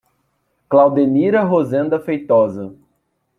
Claudenira 0.67 1.43
Rozenda 1.43 1.99
Feitosa 1.99 2.73